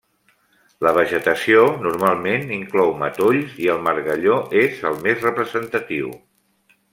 [0.85, 6.11] La vegetació normalment inclou matolls, i el margalló és el més representatiu.